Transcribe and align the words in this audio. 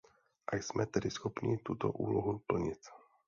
A 0.47 0.55
jsme 0.55 0.85
tedy 0.85 1.11
schopni 1.11 1.57
tuto 1.57 1.91
úlohu 1.91 2.39
plnit. 2.47 2.79